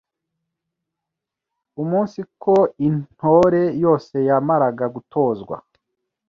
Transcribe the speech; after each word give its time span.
umunsiko 1.81 2.53
Intore 2.87 3.63
yose 3.83 4.15
yamaraga 4.29 4.85
gutozwa 4.95 5.55